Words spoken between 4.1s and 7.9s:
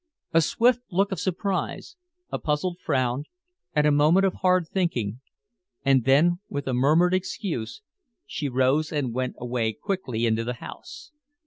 of hard thinking and then with a murmured excuse